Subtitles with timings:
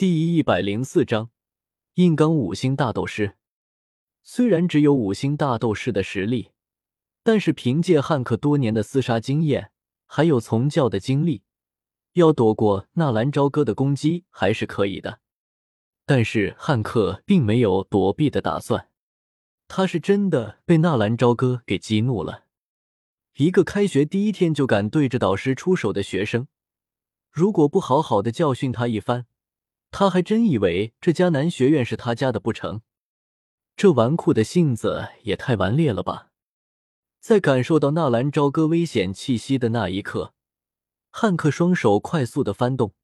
[0.00, 1.28] 第一百零四章，
[1.96, 3.36] 硬刚五星大斗师。
[4.22, 6.52] 虽然只有五星大斗师的实力，
[7.22, 9.72] 但是凭借汉克多年的厮杀经验，
[10.06, 11.42] 还有从教的经历，
[12.14, 15.20] 要躲过纳兰朝歌的攻击还是可以的。
[16.06, 18.88] 但是汉克并没有躲避的打算，
[19.68, 22.46] 他是真的被纳兰朝歌给激怒了。
[23.34, 26.48] 一个开学第一天就敢对着导师出手的学生，
[27.30, 29.26] 如果不好好的教训他一番，
[29.90, 32.82] 他还真以为这迦南学院是他家的不成？
[33.76, 36.30] 这纨绔的性子也太顽劣了吧！
[37.18, 40.34] 在感受到纳兰朝歌危险气息的那一刻，
[41.10, 42.94] 汉克双手快速的翻动，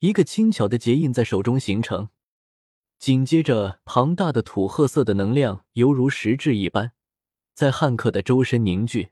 [0.00, 2.10] 一个轻巧的结印在手中形成。
[2.98, 6.92] 紧接着，庞大的土褐色的能量犹如实质一般，
[7.54, 9.10] 在汉克的周身凝聚。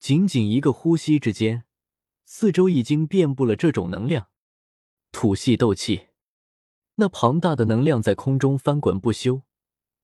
[0.00, 1.64] 仅仅一个呼吸之间，
[2.24, 4.28] 四周已经遍布了这种能量。
[5.12, 6.08] 土系斗气。
[6.96, 9.42] 那庞大的能量在空中翻滚不休，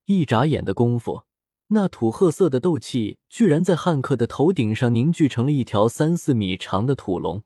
[0.05, 1.23] 一眨眼的功夫，
[1.67, 7.43] 那土褐色的斗气居然在汉克的头顶上凝聚成了一条三四米长的土龙。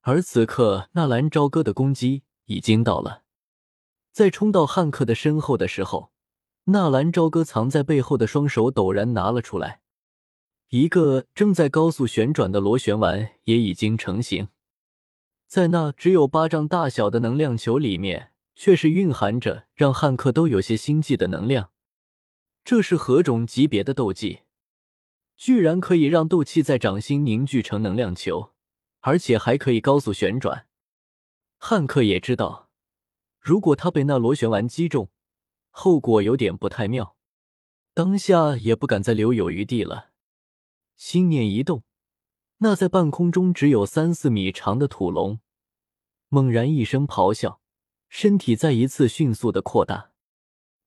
[0.00, 3.22] 而此刻，纳兰朝歌的攻击已经到了，
[4.10, 6.10] 在冲到汉克的身后的时候，
[6.64, 9.82] 纳兰朝歌藏在背后的双手陡然拿了出来，
[10.70, 14.48] 一个正在高速旋转的螺旋丸也已经成型，
[15.46, 18.32] 在那只有巴掌大小的能量球里面。
[18.60, 21.70] 却是蕴含着让汉克都有些心悸的能量。
[22.64, 24.40] 这是何种级别的斗技？
[25.36, 28.52] 居然可以让斗气在掌心凝聚成能量球，
[28.98, 30.66] 而且还可以高速旋转。
[31.58, 32.68] 汉克也知道，
[33.38, 35.08] 如果他被那螺旋丸击中，
[35.70, 37.16] 后果有点不太妙。
[37.94, 40.10] 当下也不敢再留有余地了，
[40.96, 41.84] 心念一动，
[42.58, 45.38] 那在半空中只有三四米长的土龙
[46.28, 47.60] 猛然一声咆哮。
[48.08, 50.12] 身体再一次迅速的扩大，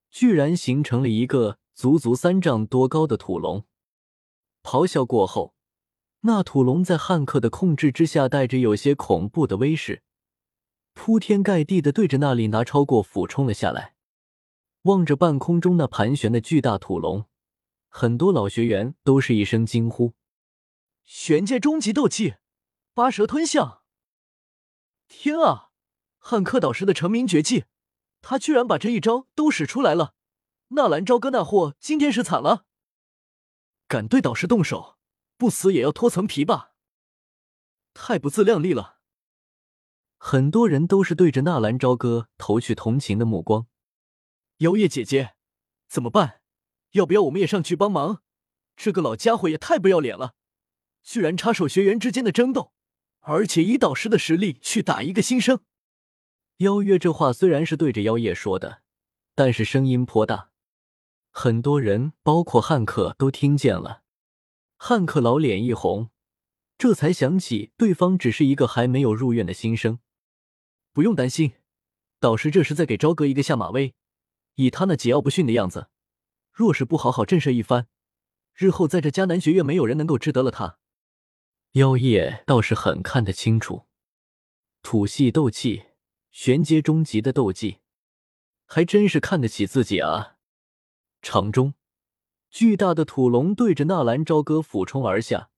[0.09, 3.66] 居然形成了一个足足三丈多高的土龙。
[4.64, 5.54] 咆哮过后，
[6.21, 10.04] 那土龙在汉克的控制之下，带着有些恐怖的威势，
[10.93, 13.95] 铺天盖地的对着那里拿超过俯冲了下来。
[14.83, 17.26] 望着半空中那盘旋的巨大土龙，
[17.87, 20.14] 很多老学员都是一声惊呼
[21.05, 22.36] ：“玄界终极斗气，
[22.93, 23.83] 八蛇吞象！
[25.08, 25.70] 天啊！”
[26.23, 27.65] 汉克导师的成名绝技，
[28.21, 30.14] 他居然把这一招都使出来了！
[30.70, 32.65] 纳兰朝歌那货今天是惨了，
[33.87, 34.99] 敢对导师动手，
[35.36, 36.73] 不死也要脱层皮吧！
[37.95, 38.99] 太不自量力了！
[40.17, 43.65] 很多人都是对着纳兰朝歌投去同情的目光。
[44.58, 45.33] 妖夜姐姐，
[45.89, 46.42] 怎么办？
[46.92, 48.21] 要不要我们也上去帮忙？
[48.76, 50.36] 这个老家伙也太不要脸了，
[51.02, 52.71] 居然插手学员之间的争斗，
[53.21, 55.61] 而且以导师的实力去打一个新生！
[56.61, 58.83] 邀月这话虽然是对着妖夜说的，
[59.33, 60.52] 但是声音颇大，
[61.32, 64.04] 很多人，包括汉克都听见了。
[64.77, 66.11] 汉克老脸一红，
[66.77, 69.98] 这才想起对方只是一个还没有入院的新生，
[70.94, 71.54] 不用担心，
[72.20, 73.95] 导师这是在给朝歌一个下马威。
[74.54, 75.88] 以他那桀骜不驯的样子，
[76.52, 77.88] 若是不好好震慑一番，
[78.54, 80.78] 日后在这迦南学院没有人能够治得了他。
[81.72, 83.88] 妖夜倒是很看得清楚，
[84.83, 85.86] 土系斗气。
[86.31, 87.80] 玄阶终极的斗技，
[88.65, 90.37] 还真是看得起自己啊！
[91.21, 91.73] 场中，
[92.49, 95.49] 巨大的土龙对着纳兰朝歌俯冲而下，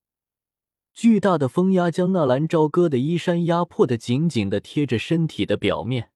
[0.92, 6.10] 巨大的风压将纳兰朝歌的衣衫压迫的紧紧的贴着身体的表面。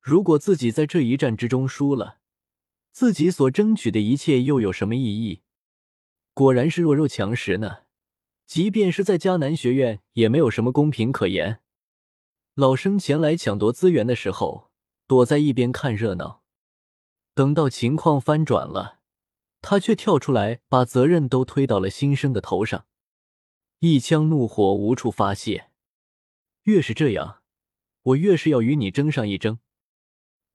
[0.00, 2.18] 如果自己在这一战之中输了，
[2.90, 5.42] 自己所争取的一切又有什么意义？
[6.34, 7.84] 果然是弱肉强食呢！
[8.44, 11.60] 即便是在迦南学院，也没有什么公平可言。
[12.58, 14.72] 老生前来抢夺资源的时候，
[15.06, 16.42] 躲在一边看热闹。
[17.32, 18.98] 等到情况翻转了，
[19.62, 22.86] 他却跳出来，把责任都推到了新生的头上，
[23.78, 25.70] 一腔怒火无处发泄。
[26.64, 27.42] 越是这样，
[28.02, 29.60] 我越是要与你争上一争。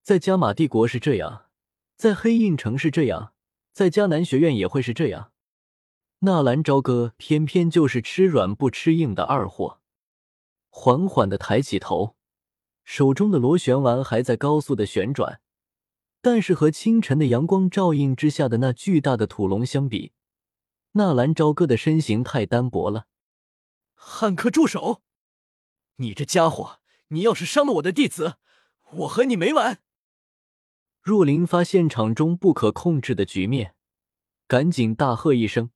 [0.01, 1.45] 在加玛帝国是这样，
[1.95, 3.31] 在黑印城是这样，
[3.71, 5.31] 在迦南学院也会是这样。
[6.19, 9.79] 纳兰朝歌偏偏就是吃软不吃硬的二货。
[10.75, 12.15] 缓缓的抬起头，
[12.83, 15.39] 手中的螺旋丸还在高速的旋转，
[16.19, 20.13] 但是和清晨的阳光照映之下的那巨大的土龙相比，
[20.93, 23.05] 纳兰朝歌的身形太单薄了。
[23.93, 25.03] 汉克，住手！
[25.97, 26.79] 你这家伙，
[27.09, 28.37] 你要是伤了我的弟子，
[28.93, 29.79] 我和你没完！
[31.03, 33.75] 若琳发现场中不可控制的局面，
[34.47, 35.69] 赶紧大喝一声，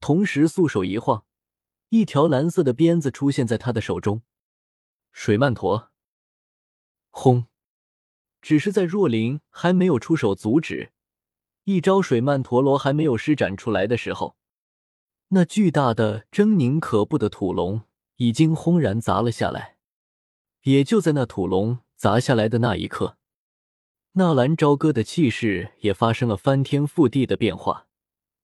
[0.00, 1.26] 同时素手一晃。
[1.92, 4.22] 一条蓝色的鞭子出现在他的手中，
[5.12, 5.90] 水曼陀，
[7.10, 7.48] 轰！
[8.40, 10.92] 只是在若琳还没有出手阻止，
[11.64, 14.38] 一招水曼陀罗还没有施展出来的时候，
[15.28, 17.82] 那巨大的、狰狞可怖的土龙
[18.16, 19.76] 已经轰然砸了下来。
[20.62, 23.18] 也就在那土龙砸下来的那一刻，
[24.12, 27.86] 纳兰朝歌的气势也发生了翻天覆地的变化，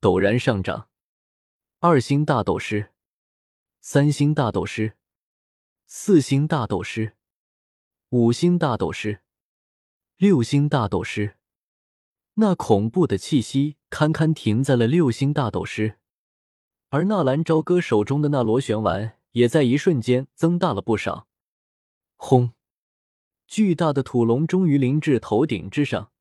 [0.03, 0.91] 陡然上涨。
[1.81, 2.93] 二星大斗师，
[3.81, 4.95] 三星大斗师，
[5.87, 7.15] 四星大斗师，
[8.11, 9.21] 五星大斗师，
[10.17, 11.37] 六星大斗师。
[12.35, 15.99] 那恐怖的气息堪堪停在了六星大斗师，
[16.89, 21.29] 而纳兰朝歌手中的那螺旋丸也在一瞬间增大了不少。
[22.17, 22.53] 轰！
[23.47, 26.13] 巨大的土龙终于临至头顶之上，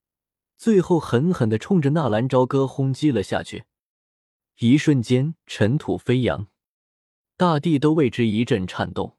[0.56, 3.66] 最后狠狠的冲着纳兰朝歌轰击了下去。
[4.60, 6.48] 一瞬间，尘土飞扬，
[7.38, 9.16] 大地都为之一阵颤动。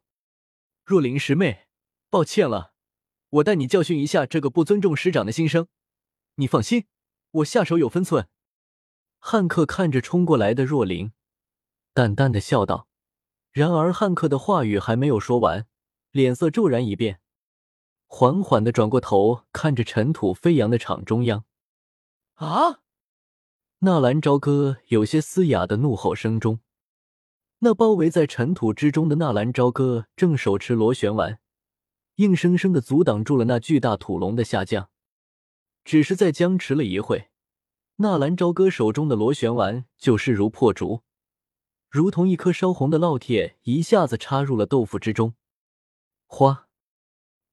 [0.84, 1.68] 若灵师妹，
[2.10, 2.72] 抱歉了，
[3.30, 5.68] 我带你教训一下这个不尊重师长的新生。
[6.34, 6.86] 你放心，
[7.30, 8.28] 我下手有分寸。
[9.20, 11.12] 汉克看着冲过来的若灵，
[11.94, 12.88] 淡淡的笑道。
[13.52, 15.68] 然而，汉克的话语还没有说完，
[16.10, 17.20] 脸色骤然一变，
[18.06, 21.44] 缓缓的转过头，看着尘土飞扬的场中央。
[22.34, 22.80] 啊！
[23.80, 26.58] 纳兰朝歌有些嘶哑的怒吼声中，
[27.60, 31.40] 那包围在尘土之中的纳兰朝歌正手持螺旋丸，
[32.16, 34.90] 硬生生的阻挡住了那巨大土龙的下降。
[35.84, 37.30] 只是在僵持了一会，
[37.96, 41.02] 纳兰朝歌手中的螺旋丸就势如破竹，
[41.88, 45.34] 如同一颗烧红的烙铁，一下子插入了豆腐之中。
[46.26, 46.68] 哗！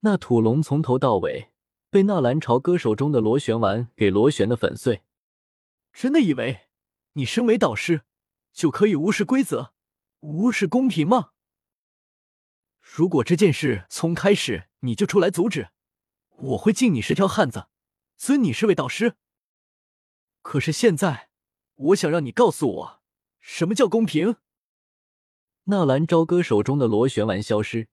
[0.01, 1.49] 那土龙从头到尾
[1.89, 5.01] 被纳兰朝歌手中的螺旋丸给螺旋的粉碎。
[5.91, 6.67] 真的以为
[7.13, 8.01] 你身为导师
[8.53, 9.73] 就可以无视规则、
[10.25, 11.29] 无视公平吗？
[12.81, 15.69] 如果这件事从开始你就出来阻止，
[16.29, 17.67] 我会敬你是条汉子，
[18.17, 19.15] 尊你是位导师。
[20.41, 21.29] 可是现在，
[21.75, 23.01] 我想让你告诉我，
[23.39, 24.37] 什么叫公平？
[25.65, 27.87] 纳兰朝歌手中的螺旋丸消失，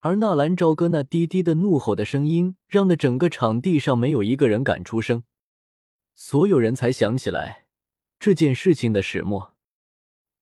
[0.00, 5.24] 而纳兰朝歌那低低的怒吼的声音，让那整个场地上没有一个人敢出声。
[6.14, 7.66] 所有人才想起来
[8.18, 9.51] 这件事情的始末。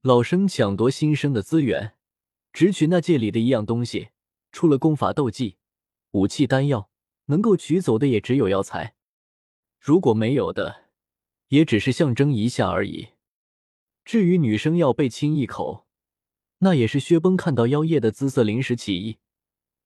[0.03, 1.93] 老生抢夺新生的资源，
[2.55, 4.09] 只取那界里的一样东西，
[4.51, 5.59] 除了功法、斗技、
[6.13, 6.91] 武器、丹药，
[7.27, 8.95] 能够取走的也只有药材。
[9.79, 10.85] 如果没有的，
[11.49, 13.09] 也只是象征一下而已。
[14.03, 15.87] 至于女生要被亲一口，
[16.61, 19.19] 那也是薛崩看到妖夜的姿色，临时起意，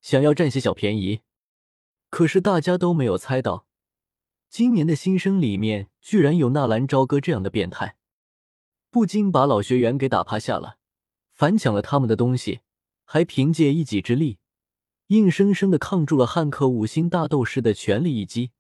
[0.00, 1.22] 想要占些小便宜。
[2.08, 3.66] 可是大家都没有猜到。
[4.48, 7.96] 今年的新生里面居然有纳兰朝歌这样的变态，
[8.94, 10.78] 不仅把老学员给打趴下了，
[11.32, 12.60] 反抢了他们的东西，
[13.04, 14.38] 还凭借一己之力，
[15.08, 18.52] 硬生生的抗住了汉克五星大斗士的全力一击。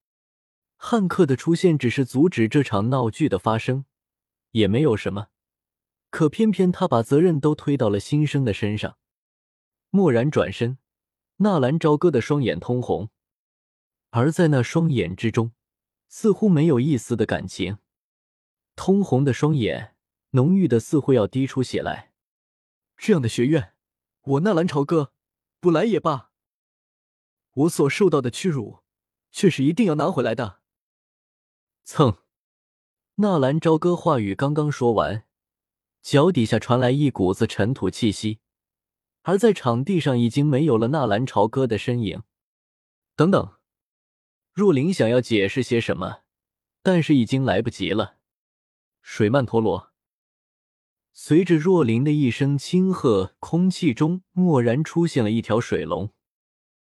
[0.74, 3.84] 汉克的出现只是阻止这场闹剧的发生，
[4.50, 5.28] 也没有什么。
[6.10, 8.98] 可偏偏他把责任都推到了新生的身上。
[9.90, 10.78] 蓦然转身，
[11.36, 13.08] 纳兰朝歌的双眼通红，
[14.10, 15.52] 而在那双眼之中。
[16.08, 17.78] 似乎没有一丝的感情，
[18.74, 19.93] 通红的双眼，
[20.34, 22.12] 浓郁的似乎要滴出血来。
[22.96, 23.74] 这样的学院，
[24.22, 25.12] 我纳兰朝歌
[25.60, 26.30] 不来也罢。
[27.52, 28.80] 我所受到的屈辱，
[29.30, 30.60] 却是一定要拿回来的。
[31.84, 32.18] 蹭！
[33.16, 35.24] 纳兰朝歌话语刚刚说完，
[36.02, 38.40] 脚底下传来一股子尘土气息，
[39.22, 42.24] 而在场地上已经没有了纳兰朝歌的身影。
[43.14, 43.56] 等等。
[44.52, 46.22] 若琳想要解释些什么，
[46.82, 48.18] 但是已经来不及了。
[49.00, 49.92] 水曼陀罗，
[51.16, 56.10] 随着若琳的一声轻喝，空气中蓦然出现了一条水龙。